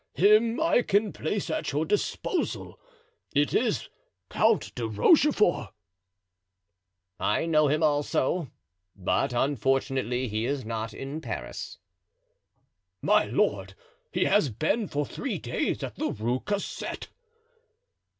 Him 0.15 0.59
I 0.59 0.81
can 0.81 1.13
place 1.13 1.51
at 1.51 1.71
your 1.71 1.85
disposal; 1.85 2.79
it 3.35 3.53
is 3.53 3.87
Count 4.31 4.73
de 4.73 4.87
Rochefort." 4.87 5.75
"I 7.19 7.45
know 7.45 7.67
him 7.67 7.83
also, 7.83 8.49
but 8.95 9.31
unfortunately 9.31 10.27
he 10.27 10.45
is 10.47 10.65
not 10.65 10.91
in 10.95 11.21
Paris." 11.21 11.77
"My 13.03 13.25
lord, 13.25 13.75
he 14.11 14.23
has 14.23 14.49
been 14.49 14.87
for 14.87 15.05
three 15.05 15.37
days 15.37 15.83
at 15.83 15.97
the 15.97 16.07
Rue 16.11 16.39
Cassette." 16.39 17.09